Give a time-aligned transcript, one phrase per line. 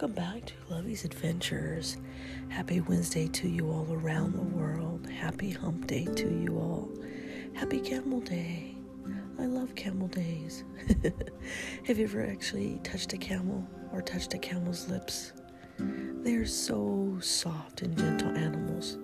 [0.00, 1.96] welcome back to Lovey's Adventures.
[2.50, 5.08] Happy Wednesday to you all around the world.
[5.10, 6.88] Happy Hump Day to you all.
[7.52, 8.76] Happy Camel Day.
[9.40, 10.62] I love camel days.
[11.84, 15.32] Have you ever actually touched a camel or touched a camel's lips?
[15.80, 18.98] They're so soft and gentle animals.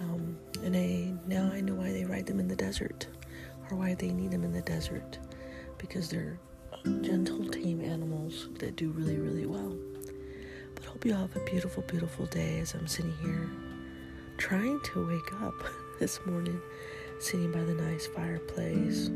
[0.00, 3.06] Um, and I now I know why they ride them in the desert
[3.70, 5.20] or why they need them in the desert
[5.78, 6.40] because they're
[7.02, 9.76] gentle, tame animals that do really, really well.
[11.06, 13.48] You all have a beautiful, beautiful day as I'm sitting here
[14.38, 15.54] trying to wake up
[16.00, 16.60] this morning,
[17.20, 19.10] sitting by the nice fireplace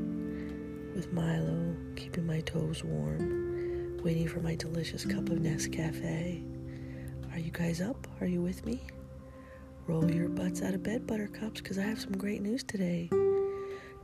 [0.94, 6.44] with Milo, keeping my toes warm, waiting for my delicious cup of Nescafe.
[7.32, 8.06] Are you guys up?
[8.20, 8.82] Are you with me?
[9.88, 13.10] Roll your butts out of bed, buttercups, because I have some great news today.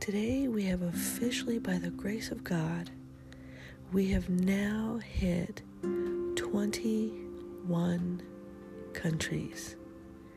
[0.01, 2.89] Today, we have officially, by the grace of God,
[3.93, 5.61] we have now hit
[7.67, 8.23] 21
[8.93, 9.75] countries.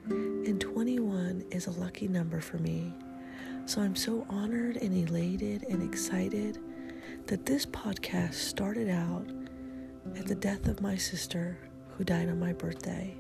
[0.08, 2.92] And 21 is a lucky number for me.
[3.66, 6.58] So I'm so honored and elated and excited
[7.26, 9.28] that this podcast started out
[10.16, 11.56] at the death of my sister
[11.90, 13.16] who died on my birthday.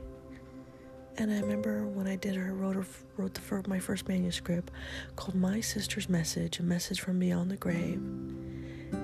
[1.16, 2.84] And I remember when I did her wrote,
[3.16, 4.72] wrote the, my first manuscript
[5.14, 8.02] called My Sister's Message, a message from beyond the grave.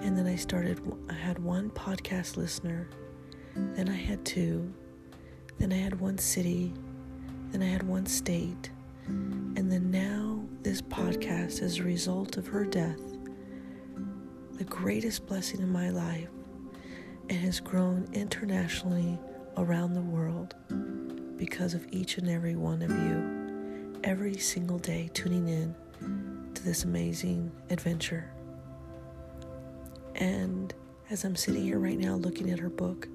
[0.03, 2.89] And then I started, I had one podcast listener,
[3.55, 4.75] then I had two,
[5.59, 6.73] then I had one city,
[7.51, 8.71] then I had one state,
[9.07, 13.01] and then now this podcast, as a result of her death,
[14.55, 16.29] the greatest blessing in my life,
[17.29, 19.19] it has grown internationally
[19.57, 20.55] around the world
[21.37, 25.75] because of each and every one of you, every single day tuning in
[26.55, 28.31] to this amazing adventure.
[30.15, 30.73] And
[31.11, 33.09] as I'm sitting here right now looking at her book,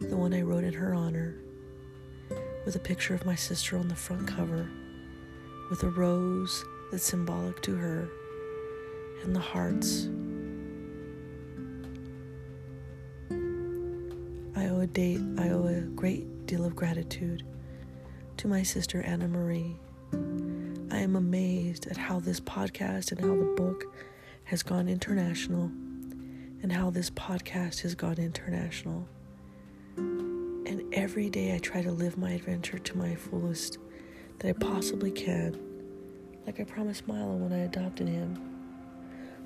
[0.00, 1.36] the one I wrote in her honor,
[2.68, 4.68] with a picture of my sister on the front cover,
[5.70, 8.06] with a rose that's symbolic to her,
[9.22, 10.10] and the hearts.
[14.54, 17.42] I owe a date, I owe a great deal of gratitude
[18.36, 19.74] to my sister Anna Marie.
[20.90, 23.84] I am amazed at how this podcast and how the book
[24.44, 25.70] has gone international
[26.62, 29.08] and how this podcast has gone international.
[30.68, 33.78] And every day I try to live my adventure to my fullest
[34.38, 35.58] that I possibly can,
[36.44, 38.38] like I promised Milo when I adopted him.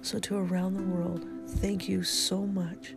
[0.02, 2.96] So, to around the world, thank you so much.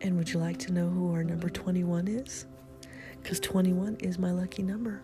[0.00, 2.46] And would you like to know who our number 21 is?
[3.22, 5.02] Because 21 is my lucky number.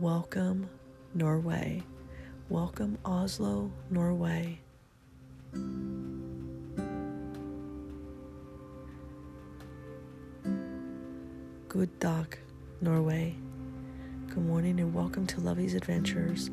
[0.00, 0.68] Welcome,
[1.14, 1.84] Norway.
[2.48, 4.58] Welcome, Oslo, Norway.
[11.72, 12.36] Good dog,
[12.82, 13.34] Norway.
[14.26, 16.50] Good morning and welcome to Lovey's Adventures.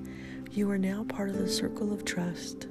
[0.50, 2.68] You are now part of the Circle of Trust.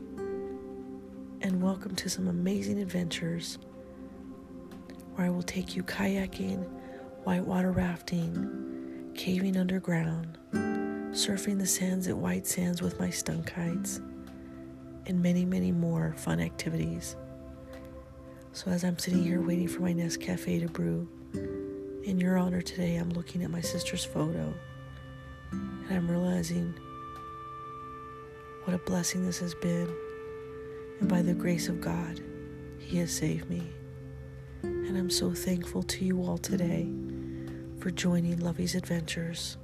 [1.42, 3.59] And welcome to some amazing adventures
[5.14, 6.66] where I will take you kayaking,
[7.25, 14.00] whitewater rafting, caving underground, surfing the sands at White Sands with my stun kites,
[15.04, 17.15] and many, many more fun activities.
[18.54, 21.06] So, as I'm sitting here waiting for my Nescafe to brew,
[22.04, 24.54] in your honor today, I'm looking at my sister's photo
[25.50, 26.75] and I'm realizing
[28.64, 29.88] what a blessing this has been.
[31.00, 32.20] And by the grace of God,
[32.78, 33.62] He has saved me.
[34.62, 36.88] And I'm so thankful to you all today
[37.78, 39.56] for joining Lovey's Adventures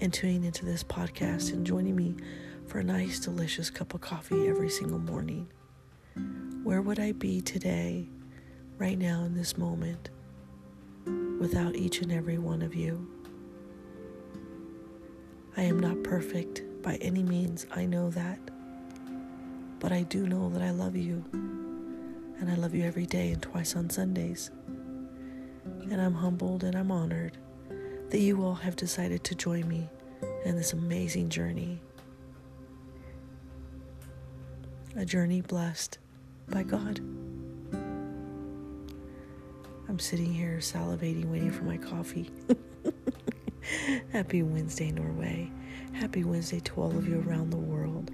[0.00, 2.16] and tuning into this podcast and joining me
[2.66, 5.48] for a nice, delicious cup of coffee every single morning.
[6.64, 8.08] Where would I be today,
[8.78, 10.10] right now in this moment?
[11.40, 13.06] Without each and every one of you.
[15.56, 18.38] I am not perfect by any means, I know that.
[19.78, 21.24] But I do know that I love you.
[21.32, 24.50] And I love you every day and twice on Sundays.
[25.64, 27.36] And I'm humbled and I'm honored
[28.10, 29.88] that you all have decided to join me
[30.44, 31.80] in this amazing journey.
[34.96, 35.98] A journey blessed
[36.48, 37.00] by God.
[39.94, 42.28] I'm sitting here salivating, waiting for my coffee.
[44.12, 45.52] Happy Wednesday, Norway.
[45.92, 48.10] Happy Wednesday to all of you around the world.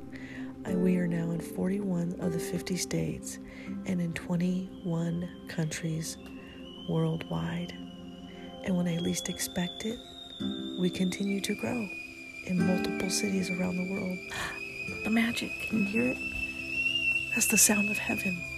[0.67, 3.39] We are now in 41 of the 50 states
[3.87, 6.19] and in 21 countries
[6.87, 7.73] worldwide.
[8.65, 9.99] And when I least expect it,
[10.79, 11.89] we continue to grow
[12.45, 14.19] in multiple cities around the world.
[15.05, 16.19] The magic, can you hear it?
[17.35, 18.50] That's the sound of heaven.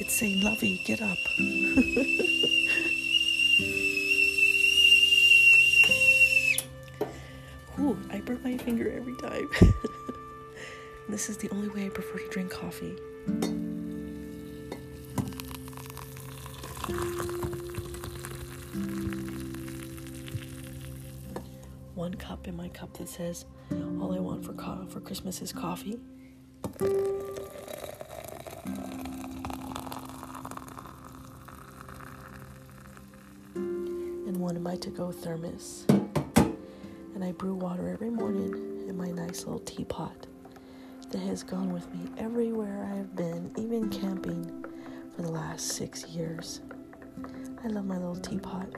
[0.00, 1.18] It's saying, Lovey, get up.
[7.78, 9.50] Ooh, I burn my finger every time.
[11.10, 12.96] this is the only way I prefer to drink coffee.
[21.94, 23.44] One cup in my cup that says,
[24.00, 26.00] "All I want for co- for Christmas is coffee."
[34.70, 35.84] My to-go thermos.
[35.88, 38.54] And I brew water every morning
[38.88, 40.28] in my nice little teapot
[41.10, 44.64] that has gone with me everywhere I have been, even camping
[45.16, 46.60] for the last six years.
[47.64, 48.68] I love my little teapot.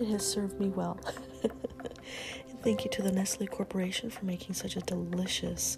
[0.00, 0.98] It has served me well.
[1.42, 5.76] and thank you to the Nestle Corporation for making such a delicious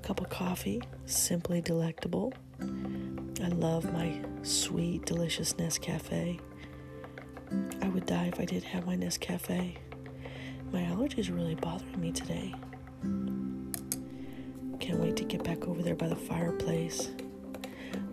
[0.00, 2.32] cup of coffee, simply delectable.
[2.62, 6.40] I love my sweet, delicious Nescafe.
[8.02, 9.76] Would die if I didn't have my Nescafe.
[10.72, 12.52] My allergies are really bothering me today.
[14.80, 17.12] Can't wait to get back over there by the fireplace.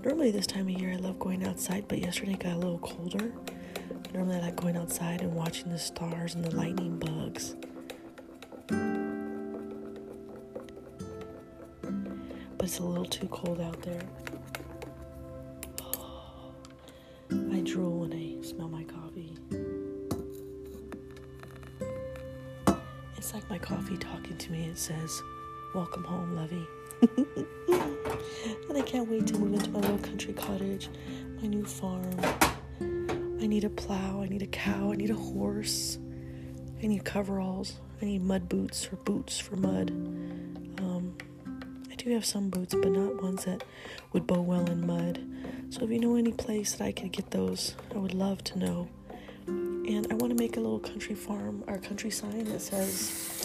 [0.04, 3.34] Normally, this time of year, I love going outside, but yesterday got a little colder.
[4.14, 7.56] Normally, I like going outside and watching the stars and the lightning bugs.
[12.58, 14.04] But it's a little too cold out there.
[23.50, 24.66] My coffee talking to me.
[24.66, 25.22] It says,
[25.74, 26.68] Welcome home, Lovey.
[28.70, 30.90] and I can't wait to move into my little country cottage,
[31.42, 32.16] my new farm.
[33.42, 35.98] I need a plow, I need a cow, I need a horse,
[36.84, 39.92] I need coveralls, I need mud boots or boots for mud.
[40.80, 41.16] Um,
[41.90, 43.64] I do have some boots, but not ones that
[44.12, 45.20] would bow well in mud.
[45.70, 48.60] So if you know any place that I could get those, I would love to
[48.60, 48.90] know.
[49.48, 53.39] And I want to make a little country farm or country sign that says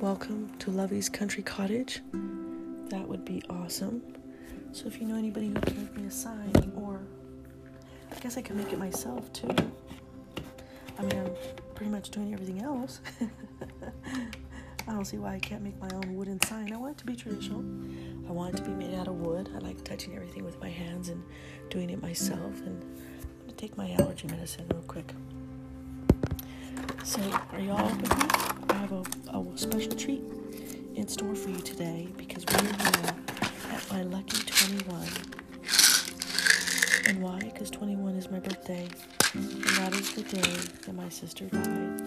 [0.00, 2.00] Welcome to Lovey's Country Cottage.
[2.88, 4.00] That would be awesome.
[4.72, 7.02] So if you know anybody who can make me a sign, or
[8.10, 9.50] I guess I can make it myself too.
[10.98, 11.32] I mean, I'm
[11.74, 13.02] pretty much doing everything else.
[14.88, 16.72] I don't see why I can't make my own wooden sign.
[16.72, 17.60] I want it to be traditional.
[18.26, 19.50] I want it to be made out of wood.
[19.54, 21.22] I like touching everything with my hands and
[21.68, 22.62] doing it myself.
[22.64, 25.12] And I'm gonna take my allergy medicine real quick.
[27.08, 27.22] So,
[27.52, 28.26] are y'all with me?
[28.68, 29.02] I have a,
[29.32, 30.22] a special treat
[30.94, 33.14] in store for you today because we are here
[33.72, 35.08] at my lucky 21.
[37.06, 37.38] And why?
[37.38, 38.86] Because 21 is my birthday,
[39.32, 42.02] and that is the day that my sister died.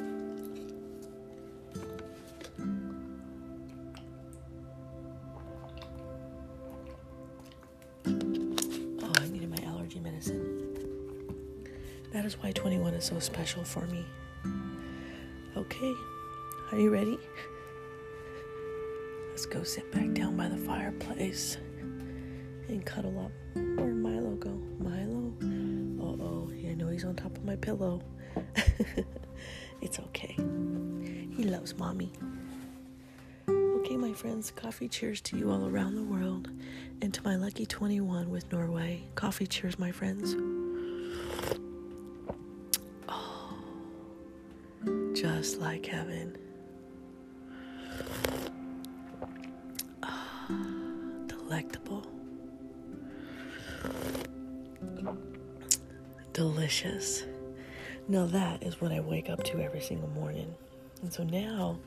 [8.05, 10.77] Oh, I needed my allergy medicine.
[12.13, 14.05] That is why 21 is so special for me.
[15.81, 15.97] Okay,
[16.71, 17.17] are you ready?
[19.31, 21.57] Let's go sit back down by the fireplace
[22.67, 23.31] and cuddle up.
[23.55, 24.51] Where'd Milo go?
[24.77, 25.33] Milo?
[25.99, 28.03] Uh oh, I know he's on top of my pillow.
[29.81, 30.35] it's okay.
[31.35, 32.13] He loves mommy.
[33.49, 36.51] Okay, my friends, coffee cheers to you all around the world
[37.01, 39.01] and to my lucky 21 with Norway.
[39.15, 40.35] Coffee cheers, my friends.
[45.21, 46.35] Just like heaven.
[50.01, 50.47] Ah,
[51.27, 52.07] delectable.
[56.33, 57.25] Delicious.
[58.07, 60.55] Now, that is what I wake up to every single morning.
[61.03, 61.77] And so now,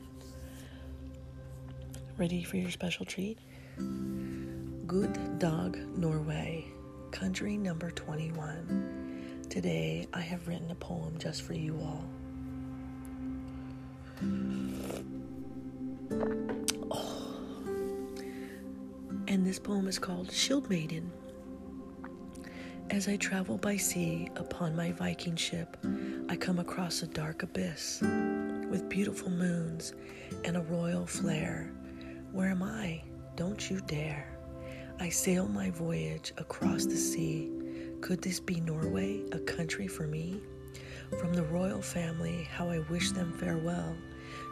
[2.17, 3.41] ready for your special treat?
[4.87, 6.67] Good Dog Norway,
[7.11, 9.43] country number 21.
[9.51, 12.14] Today, I have written a poem just for you all.
[16.91, 17.35] Oh.
[19.29, 21.11] And this poem is called Shield Maiden.
[22.91, 25.77] As I travel by sea upon my Viking ship,
[26.29, 29.95] I come across a dark abyss with beautiful moons
[30.45, 31.73] and a royal flare.
[32.33, 33.03] Where am I?
[33.37, 34.37] Don't you dare.
[35.01, 37.51] I sail my voyage across the sea.
[38.01, 40.41] Could this be Norway, a country for me?
[41.19, 43.97] From the royal family, how I wish them farewell,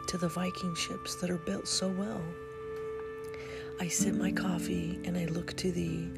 [0.07, 2.21] to the Viking ships that are built so well.
[3.79, 6.09] I sip my coffee and I look to thee,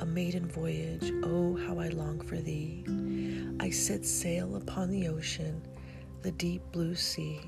[0.00, 2.84] a maiden voyage, oh, how I long for thee.
[3.60, 5.62] I set sail upon the ocean,
[6.22, 7.40] the deep blue sea.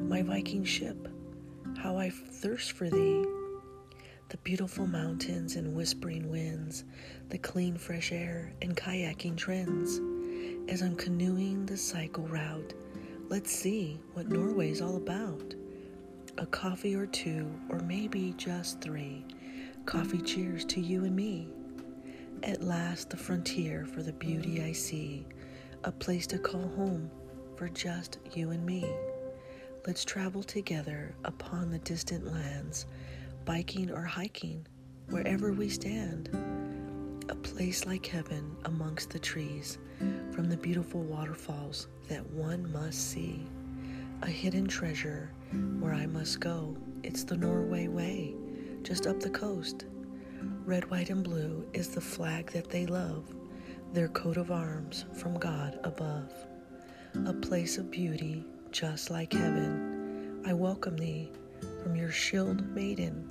[0.00, 1.08] My Viking ship,
[1.78, 3.24] how I thirst for thee.
[4.28, 6.84] the beautiful mountains and whispering winds,
[7.28, 10.00] the clean fresh air and kayaking trends.
[10.70, 12.72] As I'm canoeing the cycle route,
[13.32, 15.54] let's see what Norway's all about.
[16.36, 19.24] A coffee or two, or maybe just three.
[19.86, 21.48] Coffee cheers to you and me.
[22.42, 25.24] At last, the frontier for the beauty I see,
[25.84, 27.10] a place to call home
[27.56, 28.84] for just you and me.
[29.86, 32.84] Let's travel together upon the distant lands,
[33.46, 34.66] biking or hiking,
[35.08, 36.28] wherever we stand.
[37.28, 39.78] A place like heaven amongst the trees,
[40.32, 43.46] from the beautiful waterfalls that one must see.
[44.22, 45.30] A hidden treasure
[45.78, 46.76] where I must go.
[47.04, 48.34] It's the Norway way,
[48.82, 49.86] just up the coast.
[50.64, 53.32] Red, white, and blue is the flag that they love,
[53.92, 56.32] their coat of arms from God above.
[57.26, 60.42] A place of beauty just like heaven.
[60.44, 61.30] I welcome thee
[61.82, 63.28] from your shield maiden.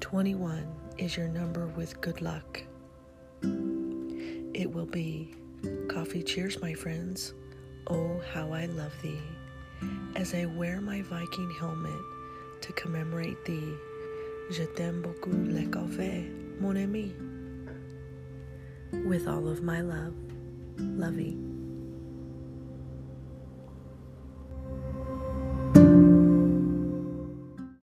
[0.00, 0.66] 21
[0.98, 2.62] is your number with good luck.
[3.42, 5.34] It will be
[5.88, 7.34] coffee cheers, my friends.
[7.88, 9.20] Oh, how I love thee.
[10.16, 12.00] As I wear my Viking helmet
[12.60, 13.74] to commemorate thee,
[14.50, 16.30] je t'aime beaucoup le café,
[16.60, 17.14] mon ami.
[19.06, 20.14] With all of my love,
[20.78, 21.51] Lovey.